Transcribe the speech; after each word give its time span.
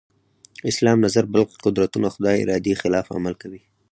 اسلام 0.69 0.97
نظر 1.05 1.23
بل 1.33 1.43
قدرتونه 1.65 2.07
خدای 2.13 2.35
ارادې 2.43 2.73
خلاف 2.81 3.07
عمل 3.17 3.33
کوي. 3.41 3.61